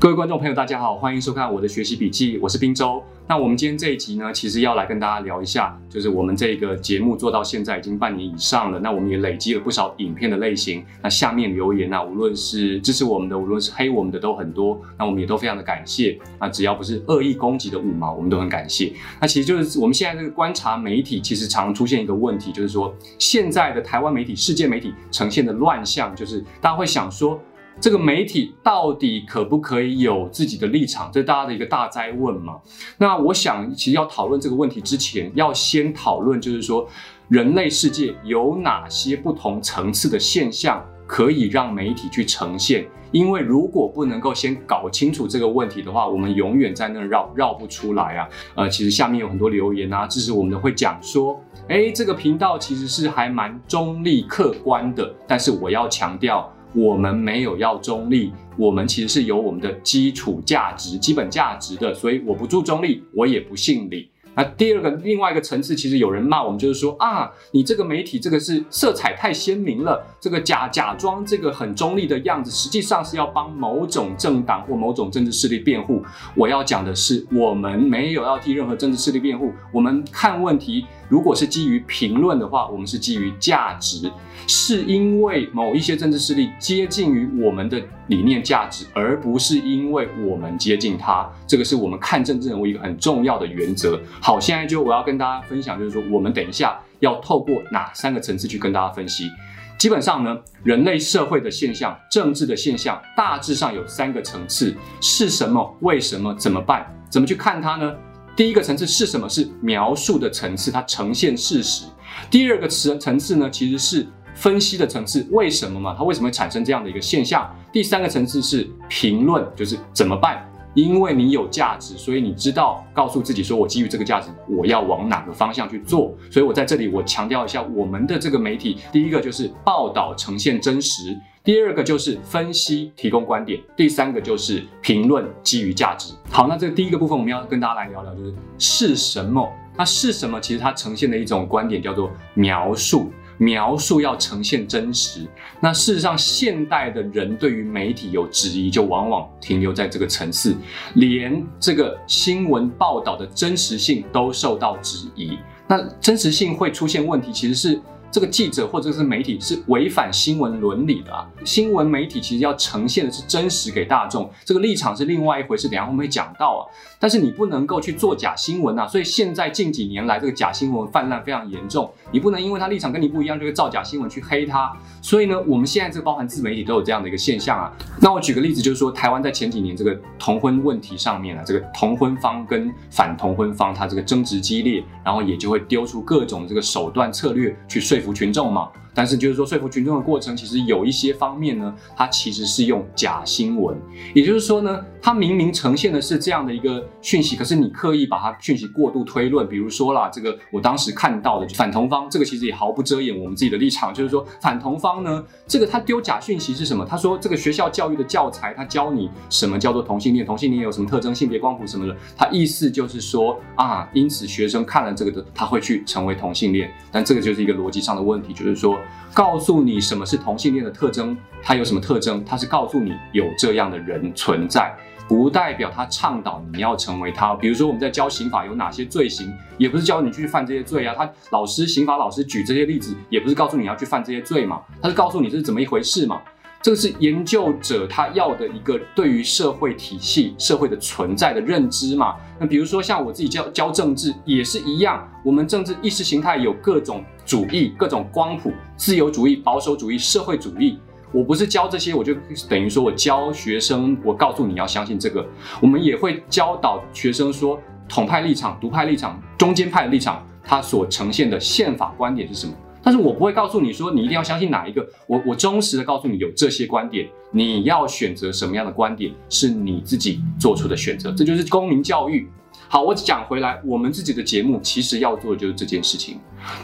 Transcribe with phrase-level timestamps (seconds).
[0.00, 3.04] 各位观众朋友，大家好，欢迎收看我的学习笔记，我是滨州。
[3.28, 10.82] 那我们今天这一集呢，其实要来跟大家聊一下，就是我们这个节目做到现在已经半年以上了，那我们也累积了不少影片的类型。
[11.02, 14.80] 那下面留言啊，无论是支持我们的，无论是黑我们的，都很多。
[14.98, 16.18] 那我们也都非常的感谢。
[16.40, 18.94] 那只要不是恶意攻击的五毛，我们都很感谢。
[19.20, 27.38] 那其实就是我们现在这个观察媒体，其实常出现一个问题，就是说现在的台湾媒体、世界媒体呈现的乱象，就是大家会想说。
[27.80, 31.10] 这个媒体到底可不可以有自己的立场？
[31.10, 32.58] 这是大家的一个大灾问嘛。
[32.98, 36.86] 那我想，其实要讨论这个问题之前，要先讨论，就是说，
[37.28, 42.86] 人类世界有哪些不同层次的现象可以让媒体去呈现？
[43.12, 48.28] 因为如果不能够先搞清楚这个问题的话，我们永远在那绕绕不出来啊。
[48.56, 56.52] 呃，其实下面有很多留言啊，支持我们的会讲说，哎，这个频道其实是还蛮中立客观的，但是我要强调。
[56.72, 64.08] 我们没有要中立，我们其实是有我们的基础价值、基本价值的，所以我不注中立，我也不信礼。
[64.32, 76.00] 那第二个，另外一个层次，其实有人骂我们，就是说啊，你这个媒体这个是色彩太鲜明了，这个假假装这个很中立的样子，实际上是要帮某种政党或某种政治势力辩护。
[76.36, 80.86] 我要讲的是，我们没有要替任何政治势力辩护，我们看问题。
[81.10, 84.10] 如果是基于评论的话，我们是基于价值，
[84.46, 91.28] 是因为某一些政治势力接近于我们的理念价值，而不是因为我们接近他。
[91.48, 94.00] 这个是我们看政治人物一个很重要的原则。
[94.22, 99.28] 好，现在就我要跟大家分享，就是说我们等一下要透过哪三个层次去跟大家分析。
[99.76, 105.76] 基本上呢，人类社会的现象、政治的现象，大致上有三个层次：是什么？
[105.80, 106.32] 为什么？
[106.34, 106.86] 怎么办？
[107.10, 107.92] 怎么去看它呢？
[108.36, 109.28] 第一个层次是什么？
[109.28, 111.84] 是描述的层次，它呈现事实。
[112.30, 115.94] 第二个层层次呢，其实是分析的层次，为什么嘛？
[115.96, 117.48] 它为什么会产生这样的一个现象？
[117.72, 120.46] 第三个层次是评论，就是怎么办？
[120.74, 126.14] 因为你有价值，所以你知道告诉自己说，我基于这个价值，我要往哪个方向去做。
[126.30, 131.18] 所以我在这里我强调一下，我们的这个媒体，第一个就是报道呈现真实，
[131.50, 136.14] 第二个就是分析提供观点，第三个就是评论基于价值。
[136.30, 139.52] 好，那这第一个部分我们要跟大家来聊聊，就是是什么？
[139.76, 140.40] 那是什么？
[140.40, 143.10] 其实它呈现的一种观点叫做描述。
[143.36, 145.26] 描述要呈现真实，
[145.58, 150.54] 那事实上，现代的人对于媒体有质疑，就往往停留在这个层次，
[150.94, 155.36] 连这个新闻报道的真实性都受到质疑。
[155.66, 157.80] 那真实性会出现问题，其实是。
[158.10, 161.26] 这个记者或者是媒体是违反新闻伦理的啊！
[161.44, 165.68] 新闻媒体其实要呈现的是真实给大众，这个立场是另外一回事。
[165.68, 166.60] 等下我们会讲到啊，
[166.98, 168.86] 但是你不能够去做假新闻啊！
[168.86, 174.72] 所以现在近几年来，这个假新闻泛滥非常严重，你不能因为他立场跟你不一样，就会造假新闻去黑他。
[175.00, 177.72] 所以呢，我们现在这个包含自媒体都有这样的一个现象啊。
[178.00, 188.70] 那我举个例子，就是说台湾在前几年这个同婚问题上面啊，这个同婚方跟反同婚方，他这个争执激烈，然后也就会丢出各种这个手段策略去说服群众嘛。
[189.00, 193.74] 但是就是说说服群众的过程，其实有一些方面呢，它其实是用假新闻。
[194.14, 199.48] 也就是说呢，它明明呈现的是这样的一个讯息，可是你刻意把它讯息过度推论。
[199.48, 206.84] 比如说啦，这个我当时看到的反同方，这个其实也毫不遮掩我们自己的立场，就是说反同方呢，这个他丢假讯息是什么？
[206.84, 216.70] 他说这个学校教育的教材，他教你什么叫做同性恋，同性恋有什么特征，性别光谱什么的，他意思就是说啊，因此学生看了这个的，他会去成为同性恋。
[216.92, 218.78] 但这个就是一个逻辑上的问题，就是说。
[219.12, 222.24] 告诉你什么是同性恋的特征，它有什么特征？
[222.24, 224.72] 它是告诉你有这样的人存在，
[225.08, 227.34] 不代表他倡导你要成为他。
[227.34, 230.94] 比如说我们在教刑法有哪些罪行，也不是教你去犯这些罪啊。
[230.96, 236.20] 他老师刑法老师举这些例子，也不是告诉你要去犯这些罪嘛，他是告诉你这是怎么一回事嘛。
[236.62, 242.16] 这个是研究者他要的一个对于社会体系、社会的存在的认知嘛？
[242.38, 250.78] 那比如说像我自己教教政治也是一样，我们政治意识形态有各种主义、各种光谱，自由主义、保守主义、社会主义。
[251.12, 252.14] 我不是教这些，我就
[252.46, 255.26] 等于说我教学生，我告诉你要相信这个。
[255.62, 257.58] 我们也会教导学生说，
[257.88, 262.52] 统派立场、独派立场、中间派的立场，它所呈现的宪法观点是什么？
[262.82, 272.28] 但是我不会告诉你说你一定要相信哪一个，我我忠实的告诉你有这些观点，你要选择什么样的观点是你自己做出的选择，这就是公民教育。
[272.68, 276.18] 好，我讲回来，我们自己的节目其实要做的就是这件事情。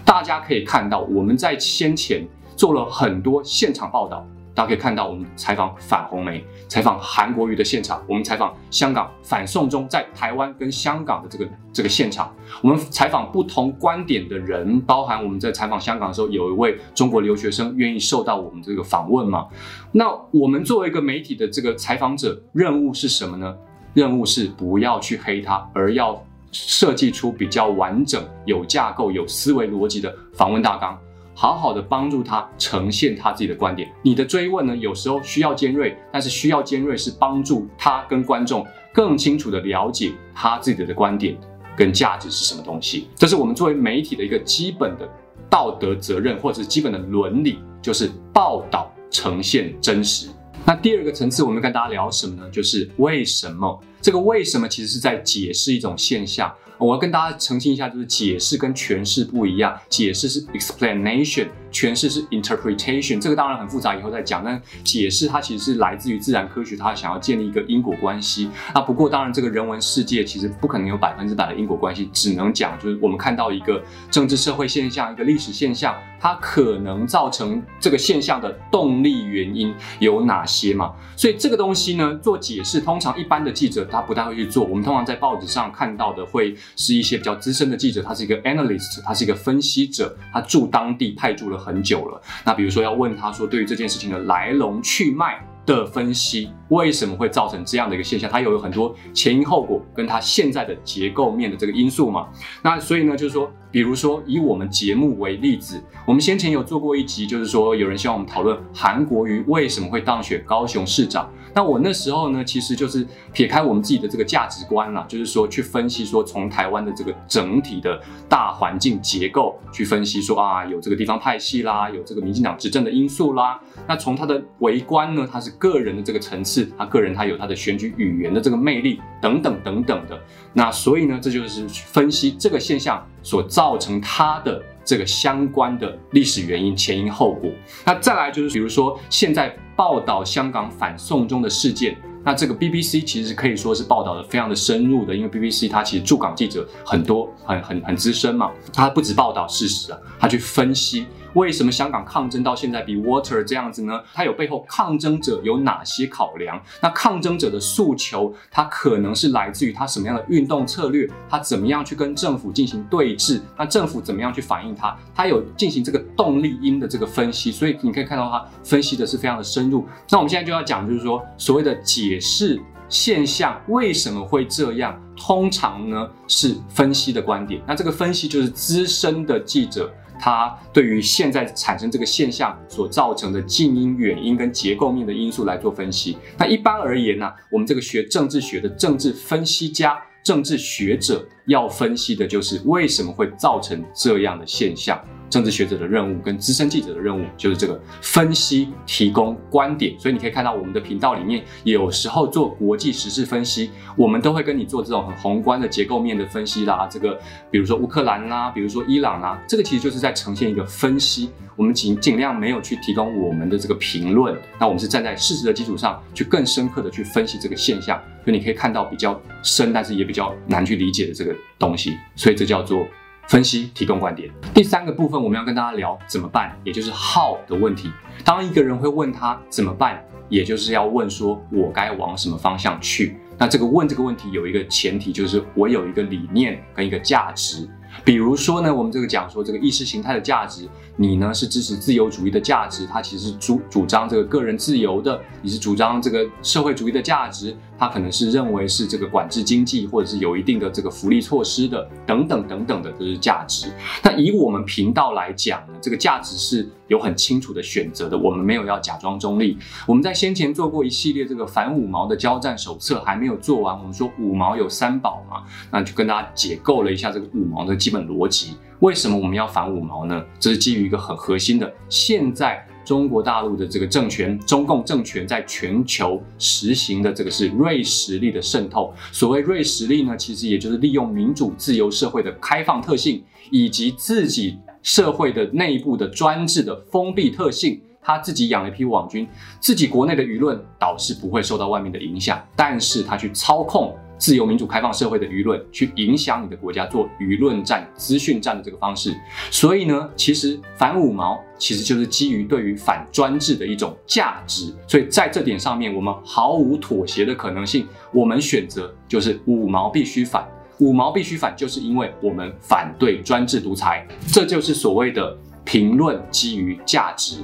[0.04, 2.26] 大家可以看到，我们在先前
[2.56, 4.24] 做了很多现场报道，
[4.56, 19.46] 大家可以看到，我们采访反红梅、采访韩国瑜的现场，我们采访香港反送中在台湾跟香港的这个这个现场，我们采访不同观点的人，包含我们在采访香港的时候，有一位中国留学生愿意受到我们这个访问嘛？
[19.92, 23.54] 那我们作为一个媒体的这个采访者，任务是什么呢？
[23.92, 26.18] 任务是不要去黑他，而要
[26.50, 30.98] 设计出比较完整、有架构、有思维逻辑的访问大纲。
[31.38, 33.92] 好好的帮助他呈现他自己的观点。
[34.00, 41.36] 你的追问呢，有时候需要尖锐，但是需要尖锐是帮助他跟观众更清楚的了解他自己的观点
[41.76, 43.08] 跟价值是什么东西。
[43.14, 45.06] 这是我们作为媒体的一个基本的
[45.50, 50.28] 道德责任，或者是基本的伦理，就是报道呈现真实。
[50.64, 52.48] 那第二个层次，我们跟大家聊什么呢？
[52.50, 56.50] 就是为什么这个为什么其实是在解释一种现象。
[56.78, 59.78] 我要跟大家澄清一下，就是解释跟诠释不一样。
[59.88, 63.20] 解释是 explanation，诠释是 interpretation。
[63.20, 64.42] 这个当然很复杂，以后再讲。
[64.42, 68.48] 但解释它其实是来自于自然科学，它想要建立一个因果关系。
[68.74, 80.94] 那不过当然，这个人文世界其实不可能有百分之百的因果关系，只能讲就是我们看到一个政治社会现象，一个历史现象，它可能造成这个现象的动力原因有哪些嘛？
[81.14, 84.64] 所以这个东西呢，做解释通常一般的记者他不太会去做。
[84.64, 86.56] 我们通常在报纸上看到的会。
[86.76, 92.22] 是一些比较资深的记者，他是一个 analyst，他是一个分析者，他住当地派驻了很久了。
[92.44, 98.30] 那比如说要问他说，对于这件事情的来龙去脉的分析，为什么会造成这样的一个现象？
[98.30, 102.28] 它有有很多前因后果，跟他现在的结构面的这个因素嘛。
[102.62, 111.28] 那所以呢，就是说，比如说以我们节目为例子，我们先前有做过一集，就是说有人希望我们讨论韩国瑜为什么会当选高雄市长。
[111.56, 117.98] 那我那时候呢，其实就是撇开我们自己的这个价值观啦，就是说去分析说，从台湾的这个整体的
[118.28, 123.58] 大环境结构去分析说啊，有这个地方派系啦，有这个民进党执政的因素啦。
[123.88, 130.20] 那从他的围观呢，他是个人的这个层次，他个人他有他的选举语言的这个魅力等等等等的。
[130.52, 137.50] 那所以呢，这就是分析这个现象所造成他的这个相关的历史原因、前因后果。
[137.86, 139.56] 那再来就是比如说现在。
[139.76, 151.06] 报道香港反送中的事件，那这个 BBC 其实可以说是报道的非常的深入的，因为 BBC 它其实驻港记者很多，很很很资深嘛，它不止报道事实啊，它去分析。
[151.36, 154.02] 为什么香港抗争到现在比 Water 这样子呢？
[154.14, 156.58] 它有背后抗争者有哪些考量？
[156.82, 161.06] 那抗争者的诉求，它可能是来自于他什么样的运动策略？
[161.28, 163.38] 他怎么样去跟政府进行对峙？
[163.58, 164.96] 那政府怎么样去反映他？
[165.14, 169.86] 他有进行这个动力因的这个分析，所以你可以看到他分析的是非常的深入。
[170.08, 172.58] 那我们现在就要讲，就是说所谓的解释
[172.88, 177.60] 现象为什么会这样，通常呢是分析的观点。
[177.66, 179.92] 那这个分析就是资深的记者。
[180.18, 186.16] 它对于现在产生这个现象所造成的近因、远因跟结构面的因素来做分析。
[186.38, 195.00] 那一般而言呢，我们这个学政治学的政治分析家、政治学者要分析的就是为什么会造成这样的现象。
[195.28, 199.98] 政治学者的任务跟资深记者的任务就是这个分析、提供观点。
[199.98, 206.88] 所以你可以看到我们的频道里面，有时候做国际时事分析，我们都会跟你做这种很宏观的结构面的分析啦。
[206.90, 207.18] 这个
[207.50, 211.30] 比如说乌克兰啦，比如说伊朗啦，这个其实就是在呈现一个分析。
[211.56, 217.98] 我们尽尽量没有去提供我们的这个评论，那我们是站在事实的基础上去更深刻的去分析这个现象。
[218.24, 221.96] 所以你可以看到比较深，但是也比较难去理解的这个东西。
[222.14, 222.86] 所以这叫做。
[223.28, 224.30] 分析提供观点。
[224.54, 227.90] 第三个部分，我们要跟大家聊怎么办，也就是 how 的问题。
[228.24, 233.16] 当一个人会问他怎么办，也就是要问说，我该往什么方向去？
[233.36, 237.68] 那这个问这个问题有一个前提，就是我有一个理念跟一个价值。
[238.04, 253.68] 比如说呢，我们这个讲说这个意识形态的价值，你呢是支持自由主义的价值，它其实是主主张这个个人自由的；你是主张这个社会主义的价值，它可能是认为是这个管制经济或者是有一定的这个福利措施的，等等等等的都是价值。
[254.02, 259.56] 那以我们频道来讲呢，这个价值是有很清楚的选择的，我们没有要假装中立。
[259.86, 263.78] 我们在先前做过一系列这个反五毛的交战手册，还没有做完。
[263.78, 267.76] 我们说五毛有三宝嘛，那就跟大家解构了一下这个五毛的。
[267.76, 270.24] 基本逻辑，为什么我们要反五毛呢？
[270.38, 278.94] 这是基于一个很核心的，现在中国大陆的这个政权，中共政权在全球实行的这个是瑞实力的渗透。
[279.10, 287.80] 所谓瑞实力呢，其实也就是利用民主自由社会的开放特性，以及自己社会的内部的专制的封闭特性。
[288.00, 289.26] 他自己养了一批网军，
[289.58, 299.14] 自己国内的舆论倒是不会受到外面的影响，但是他去操控自由民主开放社会的舆论去影响你的国家做舆论战、资讯战的这个方式。
[299.50, 304.74] 所以呢，其实反五毛其实就是基于对于反专制的一种价值。
[304.86, 307.86] 所以在这点上面，我们毫无妥协的可能性。
[308.12, 310.46] 我们选择就是五毛必须反，
[310.78, 314.06] 五毛必须反，就是因为我们反对专制独裁。
[314.26, 317.38] 这就是所谓的评论基于价值。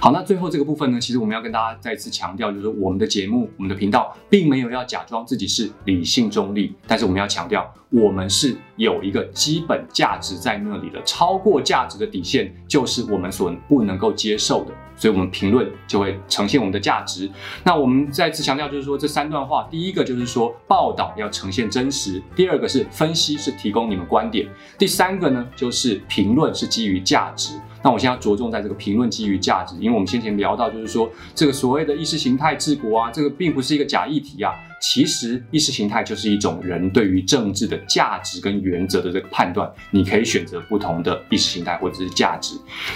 [0.00, 17.30] 好，那最后这个部分呢，其实我们要跟大家再次强调，就是我们的节目、我们的频道，并没有要假装自己是理性中立，但是我们要强调，我们是有一个基本价值在那里的，超过价值的底线就是我们所不能够接受的，所以我们评论就会呈现我们的价值。
[17.64, 27.58] 那我们再次强调，就是说这三段话，第一个就是说报道要呈现真实，第二个是分析是提供你们观点，第三个呢就是评论是基于价值。
[27.80, 34.52] 那我现在着重在这个评论基于价值，因为我们先前聊到，就是说这个所谓的意识形态治国啊，这个并不是一个假议题啊。
[34.80, 42.54] 其实意识形态就是一种人对于政治的价值跟原则的这个判断，你可以选择不同的意识形态或者是价值。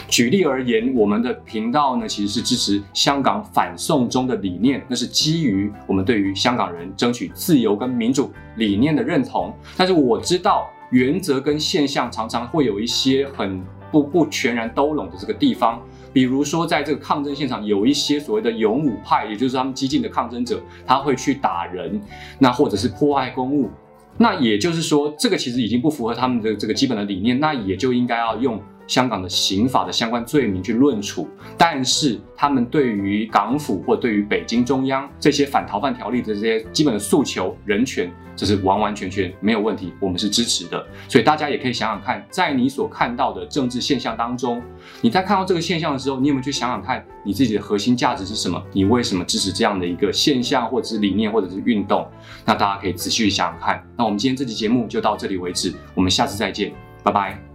[0.09, 9.55] 举例而言，我们的频道呢其实是支持香港反送中的理念，那是基于我们对于香港人争取自由跟民主理念的认同。
[9.77, 13.63] 但是我知道原则跟现象常常会有一些很。
[13.93, 15.81] 不不全然兜拢的这个地方，
[16.13, 22.01] 比如说在这个抗争现场，有一些所谓的勇武派，也就是他们激进的抗争者，他会去打人，
[22.39, 23.71] 那或者是破坏公物，
[24.17, 28.61] 那也就是说，这个其实已经不符合他们的这个基本的理念，那也就应该要用。
[28.93, 40.87] 香港的刑法的相关罪名去论处，但是他们对于港府或对于北京中央这些反逃犯条例的这些基本的诉求、人权，这是完完全全没有问题，我们是支持的。
[41.09, 44.63] 所以大家也可以想想看，在你所看到的政治现象当中，
[45.01, 48.63] 你在看到这个现象的时候，你有没有去想想看，你自己的核心价值是什么？
[48.73, 52.07] 你为什么支持这样的一个现象，或者是理念，或者是运动？
[52.45, 53.83] 那大家可以仔细想想看。
[53.97, 57.52] 那我们今天这期节目就到这里为止，我们下次再见，拜拜。